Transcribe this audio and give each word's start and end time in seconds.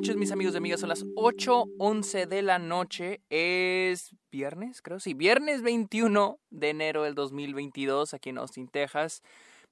noches, 0.00 0.16
mis 0.16 0.32
amigos 0.32 0.54
y 0.54 0.56
amigas. 0.56 0.80
Son 0.80 0.88
las 0.88 1.04
8:11 1.14 2.24
de 2.24 2.40
la 2.40 2.58
noche. 2.58 3.20
Es 3.28 4.16
viernes, 4.32 4.80
creo. 4.80 4.98
Sí, 4.98 5.12
viernes 5.12 5.60
21 5.60 6.38
de 6.48 6.70
enero 6.70 7.02
del 7.02 7.14
2022 7.14 8.14
aquí 8.14 8.30
en 8.30 8.38
Austin, 8.38 8.68
Texas. 8.68 9.22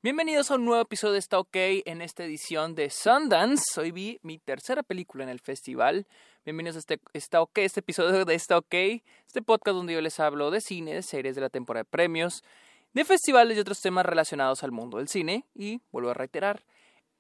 Bienvenidos 0.03 0.51
a 0.51 0.57
un 0.57 0.67
nuevo 0.67 0.83
episodio 0.83 1.15
de 1.15 1.21
Está 1.21 1.39
OK 1.39 1.57
en 1.57 2.03
esta 2.03 2.25
edición 2.25 2.75
de 2.75 2.91
Sundance. 2.91 3.81
Hoy 3.81 3.91
vi 3.91 4.19
mi 4.21 4.37
tercera 4.37 4.83
película 4.83 5.25
en 5.25 5.31
el 5.31 5.41
festival. 5.41 6.07
Bienvenidos 6.45 6.77
a 6.77 6.81
este 6.81 7.01
Está 7.15 7.41
OK, 7.41 7.57
este 7.61 7.81
episodio 7.81 8.27
de 8.27 8.35
Está 8.35 8.59
OK, 8.59 8.75
este 9.27 9.41
podcast 9.41 9.77
donde 9.77 9.95
yo 9.95 10.03
les 10.03 10.21
hablo 10.21 10.51
de 10.51 10.61
cine, 10.61 10.93
de 10.93 11.03
series, 11.03 11.37
de 11.37 11.41
la 11.41 11.49
temporada 11.49 11.85
de 11.85 11.91
premios, 11.91 12.45
de 12.93 13.07
festivales 13.07 13.57
y 13.57 13.61
otros 13.61 13.81
temas 13.81 14.05
relacionados 14.05 14.63
al 14.63 14.73
mundo 14.73 14.99
del 14.99 15.09
cine. 15.09 15.47
Y 15.55 15.81
vuelvo 15.91 16.11
a 16.11 16.15
reiterar, 16.15 16.67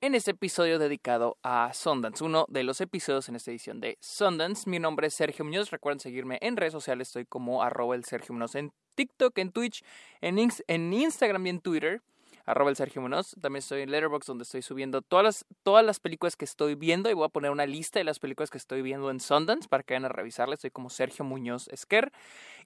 en 0.01 0.15
este 0.15 0.30
episodio 0.30 0.79
dedicado 0.79 1.38
a 1.43 1.73
Sundance, 1.75 2.23
uno 2.23 2.47
de 2.48 2.62
los 2.62 2.80
episodios 2.80 3.29
en 3.29 3.37
esta 3.37 3.51
edición 3.51 3.80
de 3.80 3.98
Sundance. 4.01 4.69
Mi 4.70 4.79
nombre 4.79 5.09
es 5.09 5.15
Sergio 5.15 5.45
Muñoz, 5.45 5.70
recuerden 5.70 5.98
seguirme 5.98 6.39
en 6.41 6.56
redes 6.56 6.73
sociales, 6.73 7.09
estoy 7.09 7.25
como 7.25 7.62
arroba 7.62 8.01
Sergio 8.03 8.33
Muñoz 8.33 8.55
en 8.55 8.73
TikTok, 8.95 9.37
en 9.39 9.51
Twitch, 9.51 9.83
en, 10.20 10.39
en 10.39 10.92
Instagram 10.92 11.47
y 11.47 11.51
en 11.51 11.61
Twitter 11.61 12.03
arroba 12.48 12.75
Sergio. 12.75 13.03
También 13.41 13.59
estoy 13.59 13.83
en 13.83 13.91
Letterboxd 13.91 14.27
donde 14.27 14.42
estoy 14.45 14.62
subiendo 14.62 15.03
todas 15.03 15.25
las, 15.25 15.47
todas 15.62 15.84
las 15.84 16.01
películas 16.01 16.34
que 16.34 16.47
estoy 16.47 16.75
viendo 16.75 17.11
y 17.11 17.15
voy 17.15 17.27
a 17.27 17.28
poner 17.28 17.51
una 17.51 17.67
lista 17.67 17.98
de 17.98 18.05
las 18.05 18.19
películas 18.19 18.51
que 18.51 18.56
estoy 18.56 18.80
viendo 18.80 19.11
en 19.11 19.20
Sundance 19.20 19.69
para 19.69 19.83
que 19.83 19.95
vayan 19.95 20.06
a 20.06 20.09
revisarlas. 20.09 20.59
Estoy 20.59 20.70
como 20.70 20.89
Sergio 20.89 21.25
Muñoz 21.25 21.69
Esquer. 21.69 22.11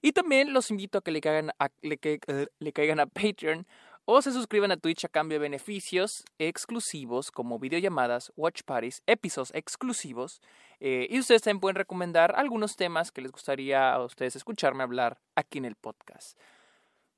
Y 0.01 0.13
también 0.13 0.53
los 0.53 0.71
invito 0.71 0.99
a 0.99 1.01
que 1.01 1.11
le 1.11 1.19
caigan 1.19 1.51
a, 1.59 1.69
le, 1.81 1.97
que, 1.97 2.19
eh, 2.27 2.47
le 2.59 2.71
caigan 2.71 3.01
a 3.01 3.07
Patreon 3.07 3.67
o 4.05 4.21
se 4.21 4.31
suscriban 4.31 4.71
a 4.71 4.77
Twitch 4.77 5.05
a 5.05 5.09
cambio 5.09 5.35
de 5.35 5.43
beneficios 5.43 6.25
exclusivos 6.37 7.31
como 7.31 7.59
videollamadas, 7.59 8.33
watch 8.35 8.61
parties, 8.63 9.01
episodios 9.07 9.53
exclusivos. 9.53 10.41
Eh, 10.79 11.07
y 11.09 11.19
ustedes 11.19 11.41
también 11.41 11.61
pueden 11.61 11.75
recomendar 11.75 12.35
algunos 12.35 12.75
temas 12.75 13.11
que 13.11 13.21
les 13.21 13.31
gustaría 13.31 13.93
a 13.93 14.03
ustedes 14.03 14.35
escucharme 14.35 14.83
hablar 14.83 15.21
aquí 15.35 15.57
en 15.59 15.65
el 15.65 15.75
podcast. 15.75 16.37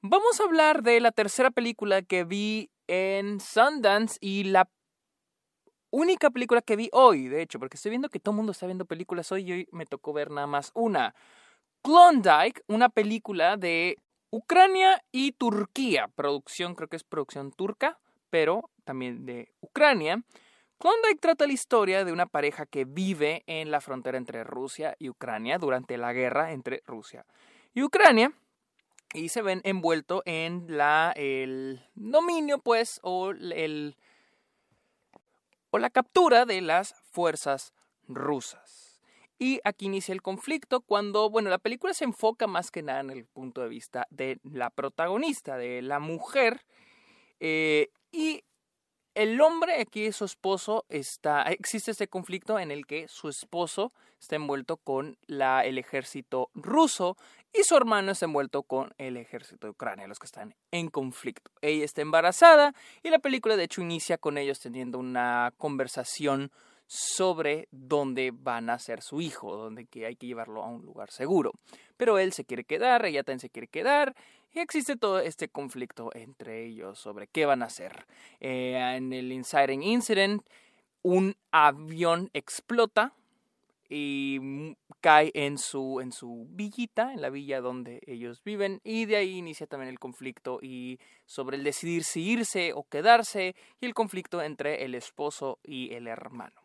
Vamos 0.02 0.40
a 0.40 0.44
hablar 0.44 0.84
de 0.84 1.00
la 1.00 1.12
tercera 1.12 1.50
película 1.50 2.04
que 2.04 2.24
vi 2.24 2.70
en 2.88 3.40
Sundance 3.40 4.20
y 4.22 4.44
la 4.44 4.70
única 5.90 6.30
película 6.30 6.62
que 6.62 6.76
vi 6.76 6.90
hoy, 6.92 7.28
de 7.28 7.42
hecho, 7.42 7.58
porque 7.58 7.78
estoy 7.78 7.90
viendo 7.90 8.10
que 8.10 8.20
todo 8.20 8.34
el 8.34 8.38
mundo 8.38 8.52
está 8.52 8.68
viendo 8.68 8.86
películas 8.86 9.32
hoy 9.32 9.50
y 9.50 9.52
hoy 9.52 9.68
me 9.72 9.88
tocó 9.88 10.14
ver 10.14 10.30
nada 10.30 10.46
más 10.46 10.70
una. 10.76 11.16
Klondike, 11.82 12.62
una 12.68 12.90
película 12.90 13.58
de 13.58 13.98
Ucrania 14.30 15.04
y 15.12 15.32
Turquía. 15.34 16.08
Producción, 16.16 16.76
creo 16.76 16.90
que 16.90 16.98
es 16.98 17.04
producción 17.04 17.52
turca, 17.52 18.00
pero 18.30 18.70
también 18.84 19.26
de 19.26 19.54
Ucrania. 19.62 20.24
Klondike 20.78 21.22
trata 21.22 21.48
la 21.48 21.54
historia 21.54 22.04
de 22.04 22.12
una 22.12 22.26
pareja 22.26 22.66
que 22.66 22.86
vive 22.86 23.44
en 23.48 23.72
la 23.72 23.80
frontera 23.80 24.18
entre 24.18 24.44
Rusia 24.44 24.96
y 25.00 25.10
Ucrania 25.10 25.58
durante 25.58 25.98
la 25.98 26.12
guerra 26.12 26.52
entre 26.52 26.84
Rusia 26.86 27.26
y 27.74 27.84
Ucrania. 27.84 28.34
Y 29.14 29.30
se 29.30 29.42
ven 29.42 29.62
envueltos 29.64 30.22
en 30.26 30.66
la, 30.68 31.14
el 31.16 31.82
dominio, 31.96 32.60
pues, 32.60 33.00
o, 33.04 33.32
el, 33.32 33.96
o 35.70 35.78
la 35.78 35.90
captura 35.90 36.46
de 36.46 36.60
las 36.60 36.96
fuerzas 37.12 37.74
rusas. 38.08 38.65
Y 39.38 39.60
aquí 39.64 39.88
inicia 39.88 40.14
el 40.14 40.22
conflicto 40.22 40.82
cuando, 40.82 41.30
bueno, 41.30 41.50
la 41.50 41.58
película 41.58 41.94
se 41.94 42.06
enfoca 42.06 42.48
más 42.48 42.72
que 42.72 42.82
nada 42.82 43.02
en 43.02 43.10
el 43.10 43.26
punto 43.26 43.62
de 43.62 43.68
vista 43.68 44.08
de 44.10 44.40
la 44.44 44.70
protagonista, 44.70 45.58
de 45.58 45.82
la 45.82 46.00
mujer. 46.00 46.66
Eh, 47.40 47.90
y 48.12 48.44
el 49.16 49.40
hombre, 49.40 49.80
aquí 49.82 50.12
su 50.12 50.26
esposo, 50.26 50.86
está, 50.90 51.44
existe 51.44 51.92
este 51.92 52.10
conflicto 52.10 52.60
en 52.60 52.70
el 52.70 52.86
que 52.86 53.08
su 53.08 53.30
esposo 53.30 53.94
está 54.20 54.36
envuelto 54.36 54.76
con 54.76 55.18
la, 55.26 55.64
el 55.66 55.78
ejército 55.78 56.50
ruso 56.54 57.16
y 57.54 57.64
su 57.64 57.78
hermano 57.78 58.12
está 58.12 58.26
envuelto 58.26 58.64
con 58.64 58.94
el 58.98 59.16
ejército 59.16 59.68
de 59.68 59.72
Ucrania, 59.72 60.08
los 60.08 60.20
que 60.20 60.26
están 60.26 60.54
en 60.72 60.90
conflicto. 60.90 61.50
Ella 61.62 61.86
está 61.86 62.02
embarazada 62.02 62.74
y 63.04 63.10
la 63.10 63.20
película 63.20 63.56
de 63.56 63.64
hecho 63.64 63.82
inicia 63.82 64.18
con 64.18 64.38
ellos 64.38 64.60
teniendo 64.60 65.00
una 65.00 65.54
conversación 65.58 66.52
sobre 66.88 67.68
dónde 67.72 68.32
van 68.32 68.70
a 68.70 68.80
ser 68.80 69.02
su 69.02 69.22
hijo, 69.22 69.56
donde 69.56 69.86
que 69.86 70.06
hay 70.06 70.16
que 70.16 70.28
llevarlo 70.28 70.64
a 70.64 70.68
un 70.68 70.86
lugar 70.86 71.12
seguro. 71.12 71.54
Pero 71.98 72.20
él 72.20 72.34
se 72.34 72.46
quiere 72.46 72.64
quedar, 72.64 73.06
ella 73.06 73.24
también 73.24 73.40
se 73.40 73.50
quiere 73.50 73.68
quedar, 73.68 74.16
y 74.54 74.60
existe 74.60 74.96
todo 74.96 75.20
este 75.20 75.50
conflicto 75.50 76.12
entre 76.14 76.66
ellos 76.66 76.98
sobre 77.00 77.28
qué 77.28 77.46
van 77.46 77.62
a 77.62 77.66
hacer. 77.66 78.06
Eh, 78.40 78.78
en 78.96 79.12
el 79.12 79.32
Inciting 79.32 79.84
Incident, 79.84 80.44
un 81.02 81.36
avión 81.52 82.30
explota 82.34 83.14
y 83.90 84.76
cae 85.02 85.32
en 85.36 85.58
su, 85.58 86.00
en 86.02 86.12
su 86.12 86.48
villita, 86.50 87.14
en 87.14 87.22
la 87.22 87.30
villa 87.30 87.62
donde 87.62 88.02
ellos 88.08 88.42
viven, 88.44 88.82
y 88.84 89.06
de 89.06 89.18
ahí 89.18 89.38
inicia 89.38 89.68
también 89.68 89.90
el 89.90 90.00
conflicto 90.00 90.60
y 90.62 91.00
sobre 91.26 91.58
el 91.58 91.64
decidir 91.64 92.04
si 92.04 92.24
irse 92.24 92.74
o 92.74 92.84
quedarse, 92.84 93.56
y 93.82 93.86
el 93.86 93.94
conflicto 93.94 94.42
entre 94.42 94.84
el 94.86 94.96
esposo 94.96 95.60
y 95.64 95.94
el 95.94 96.08
hermano. 96.08 96.65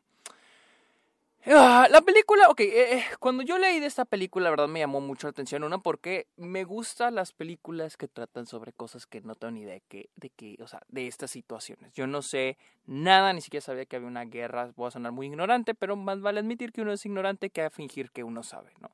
Ah, 1.47 1.89
la 1.91 2.03
película, 2.03 2.51
ok, 2.51 2.61
eh, 2.61 2.99
eh, 2.99 3.05
cuando 3.19 3.43
yo 3.43 3.57
leí 3.59 3.81
de 3.81 3.87
esta 3.87 4.05
película, 4.05 4.45
la 4.45 4.51
verdad 4.51 4.69
me 4.69 4.81
llamó 4.81 5.01
mucho 5.01 5.27
la 5.27 5.31
atención. 5.31 5.65
Una, 5.65 5.79
porque 5.79 6.27
me 6.37 6.65
gustan 6.65 7.15
las 7.15 7.33
películas 7.33 7.97
que 7.97 8.09
tratan 8.09 8.47
sobre 8.47 8.75
cosas 8.75 9.07
que 9.07 9.23
no 9.23 9.35
tengo 9.35 9.53
ni 9.53 9.63
idea 9.63 9.75
de 9.75 9.81
que, 9.89 10.11
de 10.17 10.29
que, 10.29 10.59
o 10.63 10.67
sea, 10.67 10.83
de 10.89 11.07
estas 11.07 11.31
situaciones. 11.31 11.95
Yo 11.95 12.07
no 12.07 12.21
sé 12.21 12.59
nada, 12.85 13.33
ni 13.33 13.41
siquiera 13.41 13.65
sabía 13.65 13.87
que 13.87 13.97
había 13.97 14.09
una 14.09 14.27
guerra. 14.27 14.71
Voy 14.77 14.89
a 14.89 14.91
sonar 14.91 15.13
muy 15.13 15.29
ignorante, 15.29 15.75
pero 15.75 15.97
más 15.97 16.21
vale 16.21 16.41
admitir 16.41 16.73
que 16.73 16.83
uno 16.83 16.93
es 16.93 17.07
ignorante 17.07 17.49
que 17.49 17.71
fingir 17.71 18.11
que 18.11 18.23
uno 18.23 18.43
sabe, 18.43 18.73
¿no? 18.79 18.91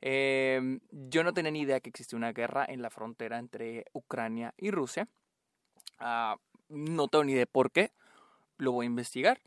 Em, 0.00 0.80
yo 0.90 1.22
no 1.22 1.34
tenía 1.34 1.50
ni 1.50 1.60
idea 1.60 1.80
que 1.80 1.90
existía 1.90 2.16
una 2.16 2.32
guerra 2.32 2.64
en 2.66 2.80
la 2.80 2.88
frontera 2.88 3.38
entre 3.38 3.84
Ucrania 3.92 4.54
y 4.56 4.70
Rusia. 4.70 5.06
Ah, 5.98 6.38
no 6.70 7.08
tengo 7.08 7.24
ni 7.24 7.32
idea 7.32 7.46
por 7.46 7.70
qué. 7.70 7.92
Lo 8.56 8.72
voy 8.72 8.86
a 8.86 8.88
investigar. 8.88 9.40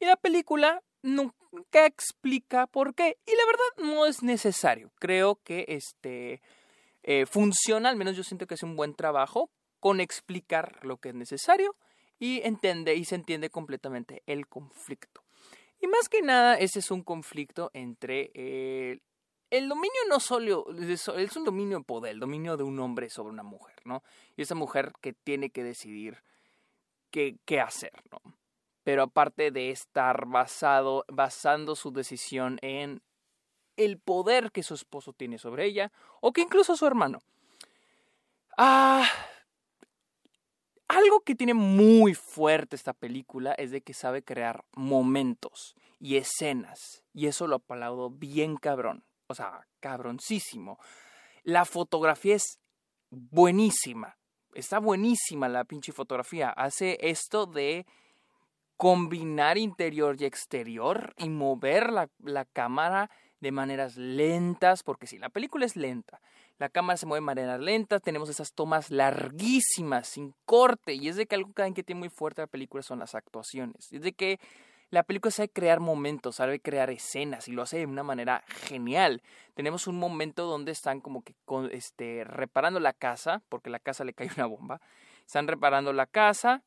Y 0.00 0.06
la 0.06 0.16
película 0.16 0.82
nunca 1.02 1.86
explica 1.86 2.66
por 2.66 2.94
qué. 2.94 3.18
Y 3.26 3.30
la 3.30 3.46
verdad 3.46 3.92
no 3.94 4.06
es 4.06 4.22
necesario. 4.22 4.92
Creo 4.98 5.40
que 5.42 5.64
este 5.68 6.42
eh, 7.02 7.26
funciona, 7.26 7.88
al 7.88 7.96
menos 7.96 8.16
yo 8.16 8.24
siento 8.24 8.46
que 8.46 8.54
es 8.54 8.62
un 8.62 8.76
buen 8.76 8.94
trabajo 8.94 9.50
con 9.78 10.00
explicar 10.00 10.78
lo 10.82 10.98
que 10.98 11.10
es 11.10 11.14
necesario 11.14 11.76
y 12.18 12.42
entiende 12.42 12.94
y 12.94 13.04
se 13.04 13.14
entiende 13.14 13.50
completamente 13.50 14.22
el 14.26 14.46
conflicto. 14.46 15.24
Y 15.80 15.86
más 15.86 16.08
que 16.10 16.20
nada, 16.20 16.56
ese 16.56 16.80
es 16.80 16.90
un 16.90 17.02
conflicto 17.02 17.70
entre 17.72 18.30
eh, 18.34 19.00
el 19.50 19.68
dominio 19.68 20.00
no 20.08 20.20
solo 20.20 20.66
es 20.78 21.36
un 21.36 21.44
dominio 21.44 21.78
de 21.78 21.84
poder, 21.84 22.12
el 22.12 22.20
dominio 22.20 22.56
de 22.56 22.62
un 22.62 22.78
hombre 22.78 23.10
sobre 23.10 23.32
una 23.32 23.42
mujer, 23.42 23.76
¿no? 23.84 24.02
Y 24.36 24.42
esa 24.42 24.54
mujer 24.54 24.92
que 25.00 25.12
tiene 25.12 25.50
que 25.50 25.64
decidir 25.64 26.22
qué, 27.10 27.38
qué 27.44 27.60
hacer, 27.60 27.92
¿no? 28.12 28.39
Pero 28.82 29.02
aparte 29.02 29.50
de 29.50 29.70
estar 29.70 30.26
basado, 30.26 31.04
basando 31.08 31.76
su 31.76 31.92
decisión 31.92 32.58
en 32.62 33.02
el 33.76 33.98
poder 33.98 34.52
que 34.52 34.62
su 34.62 34.74
esposo 34.74 35.12
tiene 35.12 35.38
sobre 35.38 35.64
ella, 35.64 35.92
o 36.20 36.32
que 36.32 36.42
incluso 36.42 36.76
su 36.76 36.86
hermano. 36.86 37.22
Ah, 38.56 39.08
algo 40.88 41.20
que 41.20 41.34
tiene 41.34 41.54
muy 41.54 42.14
fuerte 42.14 42.76
esta 42.76 42.92
película 42.92 43.52
es 43.52 43.70
de 43.70 43.80
que 43.80 43.94
sabe 43.94 44.24
crear 44.24 44.64
momentos 44.72 45.76
y 45.98 46.16
escenas, 46.16 47.04
y 47.14 47.26
eso 47.26 47.46
lo 47.46 47.56
aplaudo 47.56 48.10
bien 48.10 48.56
cabrón, 48.56 49.04
o 49.28 49.34
sea, 49.34 49.66
cabroncísimo. 49.80 50.78
La 51.42 51.64
fotografía 51.64 52.34
es 52.34 52.58
buenísima, 53.10 54.18
está 54.54 54.78
buenísima 54.78 55.48
la 55.48 55.64
pinche 55.64 55.92
fotografía, 55.92 56.50
hace 56.50 56.98
esto 57.00 57.46
de 57.46 57.86
combinar 58.80 59.58
interior 59.58 60.16
y 60.18 60.24
exterior 60.24 61.12
y 61.18 61.28
mover 61.28 61.90
la, 61.92 62.08
cámara 62.46 63.10
de 63.38 63.52
maneras 63.52 63.98
lentas, 63.98 64.82
porque 64.82 65.06
si 65.06 65.18
la 65.18 65.28
película 65.28 65.66
es 65.66 65.76
lenta, 65.76 66.22
la 66.58 66.70
cámara 66.70 66.96
se 66.96 67.04
mueve 67.04 67.20
de 67.20 67.26
maneras 67.26 67.60
lentas, 67.60 68.00
tenemos 68.00 68.30
esas 68.30 68.54
tomas 68.54 68.90
larguísimas, 68.90 70.08
sin 70.08 70.34
corte, 70.46 70.94
y 70.94 71.08
es 71.08 71.16
de 71.16 71.26
que 71.26 71.34
algo 71.34 71.52
que 71.52 71.82
tiene 71.82 71.98
muy 71.98 72.08
fuerte 72.08 72.40
la 72.40 72.46
película 72.46 72.82
son 72.82 73.00
las 73.00 73.14
actuaciones, 73.14 73.92
es 73.92 74.00
de 74.00 74.14
que 74.14 74.40
la 74.88 75.02
película 75.02 75.30
sabe 75.30 75.50
crear 75.50 75.78
momentos, 75.78 76.36
sabe 76.36 76.58
crear 76.58 76.88
escenas 76.88 77.48
y 77.48 77.52
lo 77.52 77.60
hace 77.60 77.80
de 77.80 77.86
una 77.86 78.02
manera 78.02 78.44
genial. 78.46 79.20
Tenemos 79.52 79.88
un 79.88 79.98
momento 79.98 80.46
donde 80.46 80.72
están 80.72 81.02
como 81.02 81.22
que 81.22 81.34
este, 81.72 82.24
reparando 82.24 82.80
la 82.80 82.94
casa, 82.94 83.42
porque 83.50 83.68
la 83.68 83.78
casa 83.78 84.04
le 84.04 84.14
cae 84.14 84.30
una 84.36 84.46
bomba, 84.46 84.80
están 85.26 85.48
reparando 85.48 85.92
la 85.92 86.06
casa, 86.06 86.62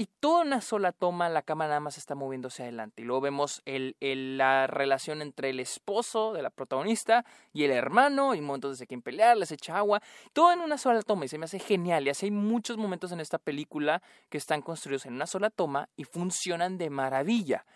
y 0.00 0.06
toda 0.20 0.42
una 0.42 0.60
sola 0.60 0.92
toma 0.92 1.28
la 1.28 1.42
cámara 1.42 1.70
nada 1.70 1.80
más 1.80 1.98
está 1.98 2.14
moviéndose 2.14 2.62
adelante. 2.62 3.02
Y 3.02 3.04
luego 3.04 3.20
vemos 3.20 3.62
el, 3.64 3.96
la 4.38 4.68
relación 4.68 5.22
entre 5.22 5.50
el 5.50 5.58
esposo 5.58 6.32
de 6.32 6.40
la 6.40 6.50
protagonista 6.50 7.24
y 7.52 7.64
el 7.64 7.72
hermano, 7.72 8.36
y 8.36 8.40
momentos 8.40 8.78
de 8.78 8.86
quien 8.86 9.02
pelear, 9.02 9.36
les 9.36 9.50
echa 9.50 9.76
agua, 9.76 10.00
todo 10.32 10.52
en 10.52 10.60
una 10.60 10.78
sola 10.78 11.02
toma 11.02 11.24
y 11.24 11.28
se 11.28 11.36
me 11.36 11.46
hace 11.46 11.58
genial. 11.58 12.06
Y 12.06 12.10
así 12.10 12.26
hay 12.26 12.30
muchos 12.30 12.76
momentos 12.76 13.10
en 13.10 13.18
esta 13.18 13.38
película 13.38 14.00
que 14.28 14.38
están 14.38 14.62
construidos 14.62 15.04
en 15.04 15.14
una 15.14 15.26
sola 15.26 15.50
toma 15.50 15.88
y 15.96 16.04
funcionan 16.04 16.78
de 16.78 16.90
maravilla. 16.90 17.66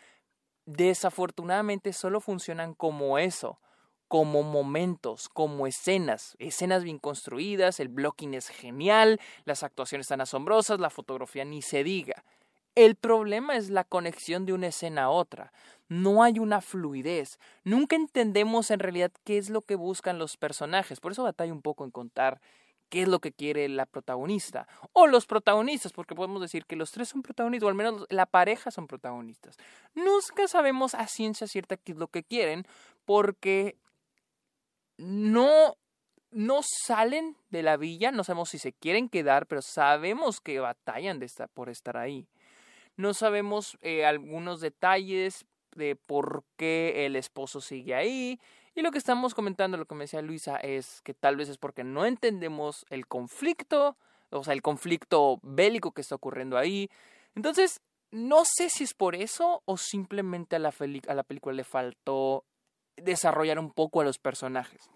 desafortunadamente 0.65 1.93
solo 1.93 2.21
funcionan 2.21 2.75
como 2.75 3.19
eso, 3.19 3.59
como 4.13 4.43
momentos, 4.43 5.31
como 5.31 5.67
escenas, 5.67 6.37
escenas 6.39 6.85
bien 6.85 6.99
construidas, 6.99 7.81
el 7.81 7.89
blocking 7.89 8.35
es 8.35 8.51
genial, 8.51 9.19
las 9.47 9.63
actuaciones 9.63 10.05
están 10.05 10.21
asombrosas, 10.21 10.81
la 10.81 10.91
fotografía 10.91 11.47
ni 11.47 11.63
se 11.63 11.83
diga. 11.83 12.23
El 12.75 12.95
problema 12.97 13.57
es 13.57 13.71
la 13.71 13.85
conexión 13.85 14.45
de 14.45 14.53
una 14.53 14.67
escena 14.67 15.05
a 15.05 15.09
otra. 15.09 15.51
No 15.89 16.23
hay 16.23 16.39
una 16.41 16.61
fluidez. 16.61 17.39
Nunca 17.65 17.97
entendemos 17.97 18.71
en 18.71 18.81
realidad 18.81 19.13
qué 19.25 19.39
es 19.39 19.49
lo 19.49 19.63
que 19.63 19.77
buscan 19.77 20.19
los 20.19 20.37
personajes. 20.37 21.01
Por 21.01 21.13
eso 21.13 21.23
batalla 21.23 21.55
un 21.55 21.63
poco 21.63 21.83
en 21.83 21.91
contar 21.91 22.39
qué 22.91 23.01
es 23.01 23.09
lo 23.09 23.21
que 23.21 23.33
quiere 23.33 23.67
la 23.71 23.87
protagonista. 23.87 24.69
O 24.93 25.07
los 25.07 25.25
protagonistas, 25.25 25.95
porque 25.95 26.15
podemos 26.15 26.43
decir 26.43 26.67
que 26.67 26.77
los 26.77 26.93
tres 26.93 27.09
son 27.09 27.23
protagonistas, 27.23 27.65
o 27.65 27.71
al 27.71 27.75
menos 27.75 28.07
la 28.11 28.27
pareja 28.27 28.71
son 28.71 28.87
protagonistas. 28.87 29.57
Nunca 29.95 30.47
sabemos 30.49 30.95
a 30.95 31.07
ciencia 31.07 31.47
cierta 31.47 31.79
qué 31.79 31.93
es 31.93 31.99
lo 31.99 32.09
que 32.09 32.23
quieren, 32.23 32.67
porque 33.07 33.79
no 35.03 35.77
no 36.33 36.61
salen 36.63 37.37
de 37.51 37.63
la 37.63 37.77
villa, 37.77 38.11
no 38.11 38.25
sabemos 38.25 38.49
si 38.49 38.59
se 38.59 38.73
quieren 38.73 39.09
quedar, 39.09 39.47
pero 39.47 39.61
sabemos 39.63 40.41
que 40.41 40.61
batallan 40.61 41.19
de 41.19 41.31
por 41.53 41.69
estar 41.69 41.97
ahí. 41.97 42.27
No 42.97 43.15
sabemos 43.15 43.79
eh, 43.83 44.07
algunos 44.07 44.61
detalles 44.61 45.45
de 45.75 45.95
por 45.95 46.45
qué 46.57 47.07
el 47.07 47.17
esposo 47.17 47.61
sigue 47.61 47.95
ahí. 47.95 48.41
Y 48.75 48.81
lo 48.81 48.91
que 48.91 48.99
estamos 48.99 49.35
comentando, 49.35 49.77
lo 49.77 49.85
que 49.85 49.95
me 49.95 50.05
decía 50.05 50.23
Luisa, 50.23 50.57
es 50.57 51.03
que 51.03 51.13
tal 51.13 51.37
vez 51.37 51.51
es 51.51 51.59
porque 51.59 51.85
no 51.85 52.07
entendemos 52.07 52.87
el 52.89 53.07
conflicto, 53.07 53.97
o 54.31 54.43
sea, 54.43 54.55
el 54.55 54.63
conflicto 54.63 55.39
bélico 55.43 55.93
que 55.93 56.01
está 56.01 56.15
ocurriendo 56.15 56.57
ahí. 56.57 56.89
Entonces, 57.35 57.83
no 58.11 58.45
sé 58.47 58.71
si 58.71 58.85
es 58.85 58.95
por 58.95 59.15
eso 59.15 59.63
o 59.67 59.77
simplemente 59.77 60.57
a 60.57 60.59
la 60.59 60.73
película 61.23 61.55
le 61.55 61.65
faltó 61.65 62.45
desarrollar 62.97 63.59
un 63.59 63.73
poco 63.73 64.01
a 64.01 64.05
los 64.05 64.19
personajes. 64.19 64.91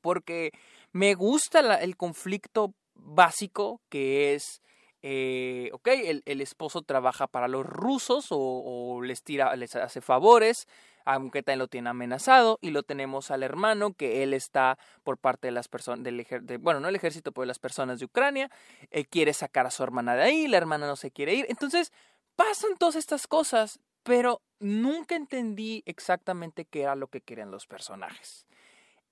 Porque 0.00 0.52
me 0.92 1.14
gusta 1.14 1.76
el 1.76 1.96
conflicto 1.96 2.74
básico 2.94 3.80
que 3.88 4.34
es 4.34 4.62
eh, 5.02 5.70
ok, 5.72 5.88
el, 5.88 6.22
el, 6.26 6.40
esposo 6.40 6.82
trabaja 6.82 7.28
para 7.28 7.46
los 7.46 7.64
rusos 7.64 8.26
o, 8.30 9.00
les 9.02 9.22
tira, 9.22 9.54
les 9.54 9.76
hace 9.76 10.00
favores, 10.00 10.66
aunque 11.04 11.42
también 11.42 11.60
lo 11.60 11.68
tiene 11.68 11.90
amenazado, 11.90 12.58
y 12.60 12.70
lo 12.70 12.82
tenemos 12.82 13.30
al 13.30 13.44
hermano, 13.44 13.92
que 13.92 14.24
él 14.24 14.34
está 14.34 14.76
por 15.04 15.16
parte 15.16 15.48
de 15.48 15.52
las 15.52 15.68
personas 15.68 16.02
del 16.02 16.26
bueno, 16.60 16.80
no 16.80 16.88
el 16.88 16.96
ejército, 16.96 17.30
pero 17.30 17.42
de 17.42 17.46
las 17.46 17.60
personas 17.60 18.00
de 18.00 18.06
Ucrania, 18.06 18.50
eh, 18.90 19.04
quiere 19.04 19.32
sacar 19.34 19.66
a 19.66 19.70
su 19.70 19.84
hermana 19.84 20.16
de 20.16 20.24
ahí, 20.24 20.48
la 20.48 20.56
hermana 20.56 20.86
no 20.88 20.96
se 20.96 21.12
quiere 21.12 21.34
ir. 21.34 21.46
Entonces, 21.48 21.92
pasan 22.34 22.76
todas 22.76 22.96
estas 22.96 23.28
cosas, 23.28 23.78
pero 24.08 24.40
nunca 24.58 25.16
entendí 25.16 25.82
exactamente 25.84 26.64
qué 26.64 26.80
era 26.84 26.96
lo 26.96 27.08
que 27.08 27.20
querían 27.20 27.50
los 27.50 27.66
personajes. 27.66 28.46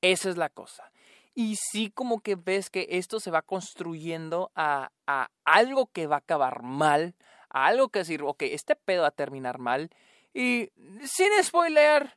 Esa 0.01 0.31
es 0.31 0.39
la 0.39 0.49
cosa. 0.49 0.91
Y 1.35 1.57
sí 1.57 1.91
como 1.91 2.21
que 2.21 2.35
ves 2.35 2.71
que 2.71 2.87
esto 2.89 3.21
se 3.21 3.31
va 3.31 3.43
construyendo 3.43 4.51
a, 4.55 4.91
a 5.07 5.29
algo 5.45 5.91
que 5.93 6.07
va 6.07 6.17
a 6.17 6.21
acabar 6.21 6.63
mal, 6.63 7.15
a 7.51 7.67
algo 7.67 7.91
que 7.91 7.99
decir, 7.99 8.23
ok, 8.23 8.45
este 8.45 8.75
pedo 8.75 9.03
va 9.03 9.09
a 9.09 9.11
terminar 9.11 9.59
mal. 9.59 9.91
Y 10.33 10.71
sin 11.05 11.29
spoiler, 11.43 12.17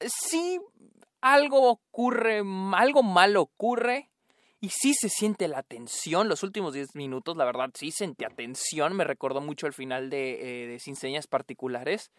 sí 0.00 0.60
algo 1.20 1.70
ocurre, 1.70 2.42
algo 2.74 3.04
malo 3.04 3.42
ocurre. 3.42 4.09
Y 4.60 4.68
sí 4.68 4.92
se 4.94 5.08
siente 5.08 5.48
la 5.48 5.62
tensión. 5.62 6.28
Los 6.28 6.42
últimos 6.42 6.74
10 6.74 6.94
minutos, 6.94 7.36
la 7.36 7.46
verdad, 7.46 7.70
sí 7.74 7.90
sentí 7.90 8.24
atención. 8.24 8.94
Me 8.94 9.04
recordó 9.04 9.40
mucho 9.40 9.66
el 9.66 9.72
final 9.72 10.10
de, 10.10 10.64
eh, 10.64 10.66
de 10.66 10.78
Sin 10.78 10.96
Señas 10.96 11.26
Particulares. 11.26 12.10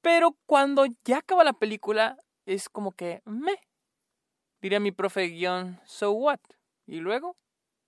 Pero 0.00 0.36
cuando 0.46 0.86
ya 1.04 1.18
acaba 1.18 1.44
la 1.44 1.52
película, 1.52 2.16
es 2.46 2.68
como 2.68 2.92
que 2.92 3.22
me 3.24 3.56
diría 4.60 4.80
mi 4.80 4.92
profe 4.92 5.28
guion, 5.28 5.80
so 5.84 6.12
what? 6.12 6.40
Y 6.86 6.96
luego, 6.96 7.36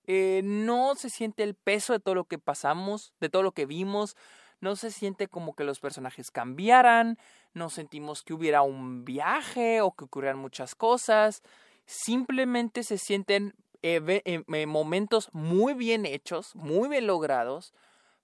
eh, 0.05 0.41
no 0.43 0.95
se 0.95 1.09
siente 1.09 1.43
el 1.43 1.55
peso 1.55 1.93
de 1.93 1.99
todo 1.99 2.15
lo 2.15 2.25
que 2.25 2.39
pasamos, 2.39 3.13
de 3.19 3.29
todo 3.29 3.43
lo 3.43 3.51
que 3.51 3.65
vimos, 3.65 4.15
no 4.61 4.75
se 4.75 4.91
siente 4.91 5.27
como 5.27 5.53
que 5.53 5.63
los 5.63 5.79
personajes 5.79 6.31
cambiaran, 6.31 7.17
no 7.53 7.69
sentimos 7.69 8.23
que 8.23 8.33
hubiera 8.33 8.61
un 8.61 9.05
viaje 9.05 9.81
o 9.81 9.91
que 9.91 10.05
ocurrieran 10.05 10.39
muchas 10.39 10.75
cosas, 10.75 11.41
simplemente 11.89 12.83
se 12.83 12.99
sienten 12.99 13.55
eh, 13.81 14.21
eh, 14.23 14.65
momentos 14.67 15.29
muy 15.33 15.73
bien 15.73 16.05
hechos, 16.05 16.55
muy 16.55 16.87
bien 16.87 17.07
logrados, 17.07 17.73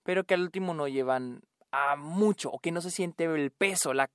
pero 0.04 0.24
que 0.24 0.36
al 0.36 0.44
último 0.44 0.76
no 0.76 0.88
llevan 0.88 1.42
a 1.72 1.96
mucho 1.96 2.52
o 2.52 2.60
que 2.60 2.72
no 2.72 2.80
se 2.80 2.92
siente 2.92 3.24
el 3.24 3.50
peso, 3.50 3.96
la, 3.96 4.08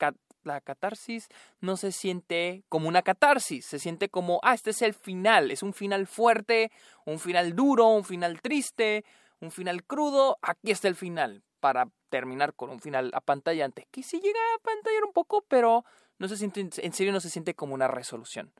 la 0.44 0.60
catarsis 0.60 1.28
no 1.60 1.76
se 1.76 1.90
siente 1.90 2.62
como 2.68 2.88
una 2.88 3.02
catarsis, 3.02 3.66
se 3.66 3.80
siente 3.80 4.08
como, 4.08 4.38
ah, 4.44 4.54
este 4.54 4.70
es 4.70 4.82
el 4.82 4.94
final, 4.94 5.50
es 5.50 5.64
un 5.64 5.74
final 5.74 6.06
fuerte, 6.06 6.70
un 7.04 7.18
final 7.18 7.56
duro, 7.56 7.88
un 7.88 8.04
final 8.04 8.40
triste, 8.40 9.04
un 9.40 9.50
final 9.50 9.82
crudo, 9.82 10.38
aquí 10.42 10.70
está 10.70 10.86
el 10.86 10.94
final, 10.94 11.42
para 11.58 11.88
terminar 12.08 12.54
con 12.54 12.70
un 12.70 12.78
final 12.78 13.10
apantallante, 13.14 13.88
que 13.90 14.04
sí 14.04 14.20
llega 14.20 14.38
a 14.38 14.56
apantallar 14.60 15.04
un 15.04 15.12
poco, 15.12 15.44
pero 15.48 15.84
no 16.18 16.28
se 16.28 16.36
siente, 16.36 16.60
en 16.60 16.92
serio 16.92 17.12
no 17.12 17.20
se 17.20 17.30
siente 17.30 17.54
como 17.54 17.74
una 17.74 17.88
resolución. 17.88 18.52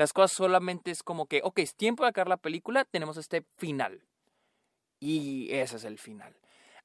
Las 0.00 0.12
cosas 0.12 0.32
solamente 0.32 0.90
es 0.90 1.02
como 1.02 1.26
que, 1.26 1.42
ok, 1.44 1.60
es 1.60 1.76
tiempo 1.76 2.02
de 2.02 2.08
acabar 2.08 2.28
la 2.28 2.36
película, 2.36 2.84
tenemos 2.84 3.16
este 3.16 3.44
final. 3.56 4.02
Y 4.98 5.52
ese 5.52 5.76
es 5.76 5.84
el 5.84 5.98
final 5.98 6.34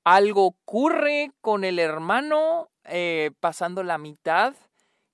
algo 0.05 0.45
ocurre 0.45 1.31
con 1.41 1.65
el 1.65 1.79
hermano 1.79 2.69
eh, 2.85 3.31
pasando 3.41 3.83
la 3.83 3.97
mitad 3.97 4.53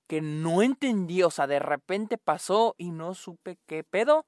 que 0.07 0.21
no 0.21 0.61
entendí, 0.61 1.23
o 1.23 1.31
sea, 1.31 1.47
de 1.47 1.59
repente 1.59 2.17
pasó 2.17 2.75
y 2.77 2.91
no 2.91 3.15
supe 3.15 3.57
qué 3.65 3.85
pedo. 3.85 4.25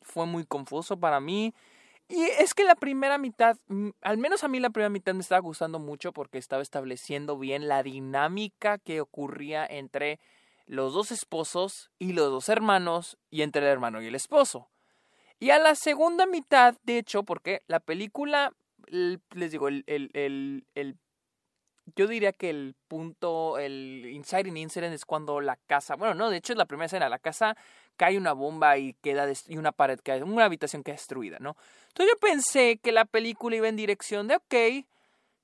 Fue 0.00 0.26
muy 0.26 0.44
confuso 0.44 0.98
para 0.98 1.18
mí. 1.18 1.52
Y 2.08 2.22
es 2.22 2.54
que 2.54 2.62
la 2.62 2.76
primera 2.76 3.18
mitad, 3.18 3.56
mm, 3.66 3.90
al 4.02 4.18
menos 4.18 4.44
a 4.44 4.48
mí 4.48 4.60
la 4.60 4.70
primera 4.70 4.90
mitad 4.90 5.14
me 5.14 5.22
estaba 5.22 5.40
gustando 5.40 5.80
mucho 5.80 6.12
porque 6.12 6.38
estaba 6.38 6.62
estableciendo 6.62 7.36
bien 7.36 7.66
la 7.66 7.82
dinámica 7.82 8.78
que 8.78 9.00
ocurría 9.00 9.66
entre 9.66 10.20
los 10.66 10.92
dos 10.92 11.12
esposos 11.12 11.90
y 11.98 12.12
los 12.12 12.30
dos 12.30 12.48
hermanos 12.48 13.18
y 13.30 13.42
entre 13.42 13.62
el 13.62 13.68
hermano 13.68 14.00
y 14.02 14.06
el 14.06 14.14
esposo. 14.14 14.70
Y 15.40 15.50
a 15.50 15.58
la 15.58 15.74
segunda 15.74 16.26
mitad, 16.26 16.76
de 16.82 16.98
hecho, 16.98 17.22
porque 17.22 17.62
la 17.66 17.80
película 17.80 18.52
les 18.88 19.50
digo, 19.50 19.68
el, 19.68 19.84
el, 19.86 20.66
el, 20.74 20.98
yo 21.96 22.06
diría 22.06 22.32
que 22.32 22.50
el 22.50 22.74
punto, 22.88 23.58
el 23.58 24.06
inciting 24.12 24.56
incident 24.56 24.94
es 24.94 25.04
cuando 25.04 25.40
la 25.40 25.56
casa, 25.56 25.96
bueno, 25.96 26.14
no, 26.14 26.30
de 26.30 26.38
hecho 26.38 26.52
es 26.52 26.58
la 26.58 26.66
primera 26.66 26.86
escena, 26.86 27.08
la 27.08 27.18
casa 27.18 27.56
cae 27.96 28.18
una 28.18 28.32
bomba 28.32 28.76
y 28.78 28.94
queda, 28.94 29.30
y 29.48 29.56
una 29.56 29.72
pared 29.72 30.00
cae, 30.02 30.22
una 30.22 30.44
habitación 30.44 30.82
queda 30.82 30.96
destruida, 30.96 31.38
¿no? 31.40 31.56
Entonces 31.88 32.14
yo 32.14 32.18
pensé 32.20 32.78
que 32.78 32.92
la 32.92 33.04
película 33.04 33.56
iba 33.56 33.68
en 33.68 33.76
dirección 33.76 34.28
de, 34.28 34.36
ok, 34.36 34.54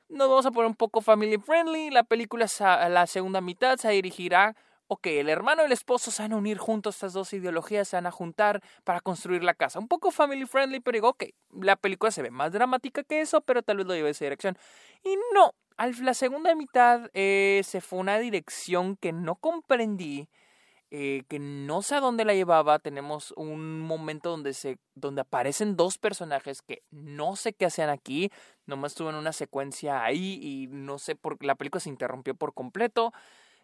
nos 0.08 0.28
vamos 0.28 0.46
a 0.46 0.50
poner 0.50 0.68
un 0.68 0.76
poco 0.76 1.00
family 1.00 1.38
friendly, 1.38 1.90
la 1.90 2.02
película, 2.02 2.46
la 2.58 3.06
segunda 3.06 3.40
mitad 3.40 3.76
se 3.76 3.90
dirigirá 3.90 4.56
ok, 4.92 5.06
el 5.06 5.28
hermano 5.28 5.62
y 5.62 5.66
el 5.66 5.72
esposo 5.72 6.10
se 6.10 6.22
van 6.22 6.32
a 6.32 6.36
unir 6.36 6.58
juntos, 6.58 6.96
estas 6.96 7.12
dos 7.12 7.32
ideologías 7.32 7.86
se 7.86 7.96
van 7.96 8.06
a 8.06 8.10
juntar 8.10 8.60
para 8.82 9.00
construir 9.00 9.44
la 9.44 9.54
casa. 9.54 9.78
Un 9.78 9.86
poco 9.86 10.10
family 10.10 10.46
friendly, 10.46 10.80
pero 10.80 10.96
digo, 10.96 11.08
ok, 11.10 11.26
la 11.60 11.76
película 11.76 12.10
se 12.10 12.22
ve 12.22 12.32
más 12.32 12.50
dramática 12.52 13.04
que 13.04 13.20
eso, 13.20 13.40
pero 13.40 13.62
tal 13.62 13.76
vez 13.76 13.86
lo 13.86 13.94
lleve 13.94 14.08
a 14.08 14.10
esa 14.10 14.24
dirección. 14.24 14.58
Y 15.04 15.16
no, 15.32 15.54
la 16.02 16.12
segunda 16.12 16.56
mitad 16.56 17.08
eh, 17.14 17.60
se 17.64 17.80
fue 17.80 18.00
una 18.00 18.18
dirección 18.18 18.96
que 18.96 19.12
no 19.12 19.36
comprendí. 19.36 20.28
Eh, 20.92 21.22
que 21.28 21.38
no 21.38 21.82
sé 21.82 21.94
a 21.94 22.00
dónde 22.00 22.24
la 22.24 22.34
llevaba. 22.34 22.80
Tenemos 22.80 23.32
un 23.36 23.80
momento 23.80 24.30
donde 24.30 24.54
se, 24.54 24.76
donde 24.96 25.20
aparecen 25.20 25.76
dos 25.76 25.98
personajes 25.98 26.62
que 26.62 26.82
no 26.90 27.36
sé 27.36 27.52
qué 27.52 27.66
hacían 27.66 27.90
aquí. 27.90 28.32
Nomás 28.66 28.90
estuve 28.90 29.10
en 29.10 29.14
una 29.14 29.32
secuencia 29.32 30.02
ahí 30.02 30.40
y 30.42 30.66
no 30.66 30.98
sé 30.98 31.14
por 31.14 31.44
la 31.44 31.54
película 31.54 31.78
se 31.78 31.90
interrumpió 31.90 32.34
por 32.34 32.54
completo. 32.54 33.12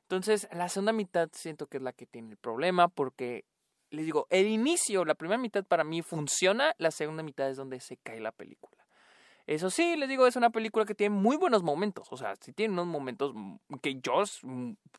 Entonces, 0.06 0.46
la 0.52 0.68
segunda 0.68 0.92
mitad 0.92 1.28
siento 1.32 1.66
que 1.66 1.78
es 1.78 1.82
la 1.82 1.92
que 1.92 2.06
tiene 2.06 2.30
el 2.30 2.36
problema 2.36 2.86
porque, 2.86 3.44
les 3.90 4.04
digo, 4.04 4.28
el 4.30 4.46
inicio, 4.46 5.04
la 5.04 5.16
primera 5.16 5.36
mitad 5.36 5.64
para 5.64 5.82
mí 5.82 6.00
funciona, 6.00 6.74
la 6.78 6.92
segunda 6.92 7.24
mitad 7.24 7.50
es 7.50 7.56
donde 7.56 7.80
se 7.80 7.96
cae 7.96 8.20
la 8.20 8.30
película. 8.30 8.86
Eso 9.48 9.68
sí, 9.68 9.96
les 9.96 10.08
digo, 10.08 10.28
es 10.28 10.36
una 10.36 10.50
película 10.50 10.84
que 10.84 10.94
tiene 10.94 11.16
muy 11.16 11.36
buenos 11.36 11.64
momentos. 11.64 12.06
O 12.12 12.16
sea, 12.16 12.36
sí 12.40 12.52
tiene 12.52 12.74
unos 12.74 12.86
momentos 12.86 13.34
que 13.82 13.96
yo 13.96 14.22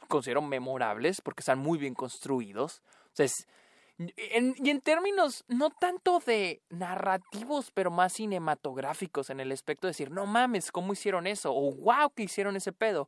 considero 0.09 0.41
memorables 0.41 1.21
porque 1.21 1.39
están 1.39 1.59
muy 1.59 1.77
bien 1.77 1.93
construidos. 1.93 2.81
O 3.13 3.15
sea, 3.15 3.27
y 3.97 4.69
en 4.69 4.81
términos 4.81 5.45
no 5.47 5.69
tanto 5.69 6.21
de 6.25 6.61
narrativos, 6.69 7.71
pero 7.73 7.91
más 7.91 8.13
cinematográficos 8.13 9.29
en 9.29 9.39
el 9.39 9.53
aspecto 9.53 9.87
de 9.87 9.91
decir, 9.91 10.11
no 10.11 10.25
mames, 10.25 10.71
¿cómo 10.71 10.91
hicieron 10.91 11.27
eso? 11.27 11.53
O 11.53 11.73
wow, 11.73 12.11
que 12.13 12.23
hicieron 12.23 12.57
ese 12.57 12.73
pedo. 12.73 13.07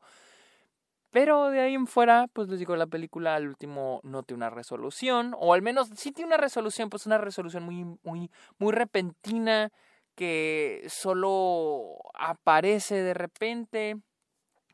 Pero 1.12 1.50
de 1.50 1.60
ahí 1.62 1.74
en 1.74 1.88
fuera, 1.88 2.28
pues 2.34 2.48
les 2.50 2.60
digo, 2.60 2.76
la 2.76 2.88
película 2.88 3.36
al 3.36 3.48
último 3.48 4.00
no 4.04 4.24
tiene 4.24 4.40
una 4.46 4.50
resolución, 4.50 5.36
o 5.40 5.54
al 5.54 5.62
menos 5.62 5.90
sí 5.96 6.12
tiene 6.12 6.28
una 6.28 6.38
resolución, 6.38 6.90
pues 6.90 7.06
una 7.08 7.18
resolución 7.18 7.64
muy, 7.64 7.84
muy, 8.04 8.30
muy 8.60 8.72
repentina, 8.72 9.72
que 10.16 10.86
solo 10.90 11.98
aparece 12.14 13.02
de 13.02 13.14
repente, 13.14 13.96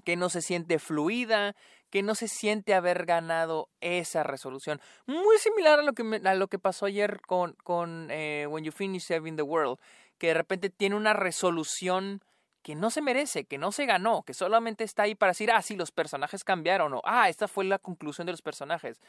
que 0.03 0.15
no 0.15 0.29
se 0.29 0.41
siente 0.41 0.79
fluida, 0.79 1.55
que 1.89 2.03
no 2.03 2.15
se 2.15 2.27
siente 2.27 2.73
haber 2.73 3.05
ganado 3.05 3.69
esa 3.79 4.23
resolución. 4.23 4.81
Muy 5.05 5.37
similar 5.37 5.79
a 5.79 5.83
lo 5.83 5.93
que, 5.93 6.21
a 6.23 6.35
lo 6.35 6.47
que 6.47 6.59
pasó 6.59 6.87
ayer 6.87 7.21
con, 7.21 7.53
con 7.63 8.09
eh, 8.11 8.47
When 8.49 8.65
You 8.65 8.71
Finish 8.71 9.03
Saving 9.03 9.35
the 9.35 9.43
World, 9.43 9.79
que 10.17 10.27
de 10.27 10.33
repente 10.33 10.69
tiene 10.69 10.95
una 10.95 11.13
resolución 11.13 12.21
que 12.65 12.73
no 12.73 12.89
se 12.89 13.03
merece, 13.03 13.45
que 13.45 13.59
no 13.59 13.71
se 13.71 13.85
ganó, 13.85 14.23
que 14.23 14.33
solamente 14.33 14.83
está 14.83 15.03
ahí 15.03 15.13
para 15.13 15.33
decir, 15.33 15.51
ah, 15.51 15.61
sí, 15.61 15.75
los 15.75 15.91
personajes 15.91 16.43
cambiaron, 16.43 16.93
o 16.95 17.01
ah, 17.03 17.29
esta 17.29 17.47
fue 17.47 17.63
la 17.63 17.77
conclusión 17.77 18.25
de 18.25 18.33
los 18.33 18.41
personajes. 18.41 18.99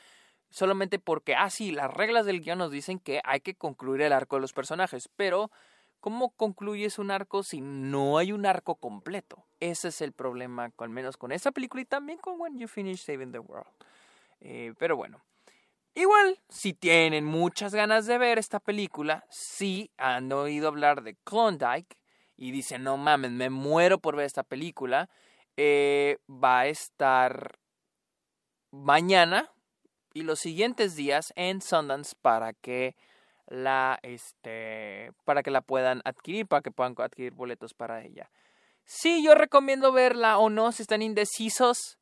Solamente 0.50 0.98
porque, 0.98 1.34
ah, 1.34 1.48
sí, 1.48 1.70
las 1.70 1.90
reglas 1.90 2.26
del 2.26 2.42
guion 2.42 2.58
nos 2.58 2.70
dicen 2.70 2.98
que 2.98 3.22
hay 3.24 3.40
que 3.40 3.54
concluir 3.54 4.02
el 4.02 4.12
arco 4.12 4.36
de 4.36 4.42
los 4.42 4.52
personajes, 4.52 5.08
pero 5.16 5.50
¿cómo 6.00 6.32
concluyes 6.36 6.98
un 6.98 7.10
arco 7.10 7.42
si 7.42 7.62
no 7.62 8.18
hay 8.18 8.30
un 8.30 8.44
arco 8.44 8.74
completo? 8.74 9.46
Ese 9.58 9.88
es 9.88 10.02
el 10.02 10.12
problema, 10.12 10.70
al 10.76 10.90
menos 10.90 11.16
con 11.16 11.32
esta 11.32 11.50
película 11.50 11.80
y 11.80 11.86
también 11.86 12.18
con 12.18 12.38
When 12.38 12.58
You 12.58 12.68
Finish 12.68 13.06
Saving 13.06 13.32
the 13.32 13.38
World. 13.38 13.72
Eh, 14.40 14.74
pero 14.78 14.96
bueno, 14.96 15.22
Igual, 15.94 16.38
si 16.50 16.74
tienen 16.74 17.24
muchas 17.24 17.74
ganas 17.74 18.04
de 18.04 18.18
ver 18.18 18.38
esta 18.38 18.60
película, 18.60 19.24
si 19.30 19.90
han 19.96 20.30
oído 20.30 20.68
hablar 20.68 21.02
de 21.02 21.16
Klondike 21.24 21.96
y 22.36 22.50
dicen, 22.50 22.82
no 22.82 22.96
mames, 22.96 23.30
me 23.30 23.50
muero 23.50 23.98
por 23.98 24.16
ver 24.16 24.26
esta 24.26 24.42
película, 24.42 25.08
eh, 25.56 26.18
va 26.28 26.60
a 26.60 26.66
estar 26.66 27.58
mañana 28.70 29.50
y 30.12 30.22
los 30.22 30.40
siguientes 30.40 30.96
días 30.96 31.32
en 31.36 31.60
Sundance 31.60 32.14
para 32.20 32.52
que 32.52 32.96
la 33.46 33.98
este 34.02 35.12
para 35.24 35.42
que 35.42 35.50
la 35.50 35.60
puedan 35.60 36.02
adquirir, 36.04 36.46
para 36.46 36.62
que 36.62 36.70
puedan 36.70 36.94
adquirir 36.98 37.32
boletos 37.32 37.74
para 37.74 38.02
ella. 38.02 38.30
Sí, 38.84 39.22
yo 39.22 39.34
recomiendo 39.34 39.92
verla 39.92 40.38
o 40.38 40.50
no 40.50 40.72
si 40.72 40.82
están 40.82 41.02
indecisos. 41.02 41.98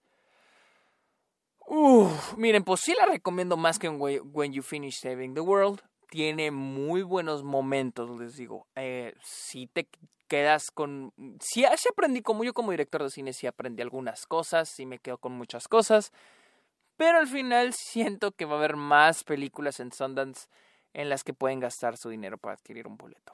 Uf, 1.67 2.37
miren, 2.37 2.63
pues 2.63 2.81
sí 2.81 2.95
la 2.95 3.07
recomiendo 3.07 3.57
más 3.57 3.79
que 3.79 3.87
en 3.87 3.99
When 3.99 4.53
You 4.53 4.63
Finish 4.63 5.01
Saving 5.01 5.35
the 5.35 5.41
World. 5.41 5.83
Tiene 6.15 6.53
muy 6.53 7.03
buenos 7.03 7.43
momentos, 7.43 8.09
les 8.21 8.37
digo. 8.37 8.69
Eh, 8.77 9.15
si 9.21 9.67
te 9.67 9.89
quedas 10.29 10.71
con... 10.71 11.13
Si, 11.41 11.65
si 11.77 11.89
aprendí 11.89 12.23
como 12.23 12.45
yo 12.45 12.55
como 12.55 12.71
director 12.71 13.03
de 13.03 13.11
cine, 13.11 13.33
sí 13.33 13.49
aprendí 13.49 13.83
algunas 13.83 14.25
cosas, 14.25 14.69
sí 14.69 14.87
me 14.87 15.01
quedo 15.01 15.19
con 15.19 15.33
muchas 15.33 15.67
cosas. 15.67 16.13
Pero 16.97 17.19
al 17.19 17.27
final 17.27 17.73
siento 17.73 18.31
que 18.31 18.45
va 18.45 18.55
a 18.55 18.59
haber 18.59 18.77
más 18.77 19.25
películas 19.25 19.81
en 19.81 19.91
Sundance 19.91 20.47
en 20.93 21.09
las 21.09 21.25
que 21.25 21.35
pueden 21.35 21.59
gastar 21.59 21.97
su 21.97 22.11
dinero 22.11 22.39
para 22.39 22.55
adquirir 22.55 22.87
un 22.87 22.97
boleto. 22.97 23.33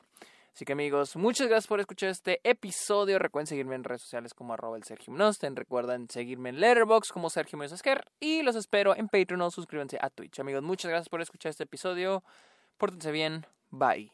Así 0.55 0.65
que 0.65 0.73
amigos, 0.73 1.17
muchas 1.17 1.49
gracias 1.49 1.67
por 1.67 1.81
escuchar 1.81 2.09
este 2.09 2.41
episodio. 2.45 3.19
Recuerden 3.19 3.47
seguirme 3.47 3.75
en 3.75 3.85
redes 3.85 4.01
sociales 4.01 4.33
como 4.33 4.55
arroba 4.55 4.79
el 4.79 4.85
Sergio 4.85 5.13
Nosten. 5.13 5.55
Recuerden 5.55 6.09
seguirme 6.09 6.49
en 6.49 6.61
Letterboxd 6.61 7.13
como 7.13 7.29
Sergio 7.29 7.63
Esquer. 7.63 8.11
Y 8.21 8.41
los 8.41 8.57
espero 8.57 8.97
en 8.97 9.11
Patreon 9.11 9.43
o 9.43 9.51
suscríbanse 9.51 9.99
a 10.01 10.09
Twitch. 10.09 10.41
Amigos, 10.41 10.63
muchas 10.63 10.89
gracias 10.89 11.11
por 11.11 11.21
escuchar 11.21 11.51
este 11.51 11.65
episodio. 11.65 12.25
Pórtense 12.81 13.13
bien. 13.13 13.45
Bye. 13.71 14.11